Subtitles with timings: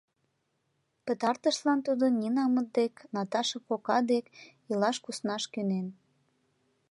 [1.05, 4.25] Пытартышлан тудо Нинамыт дек, Наташа кока дек,
[4.71, 5.87] илаш куснаш кӧнен.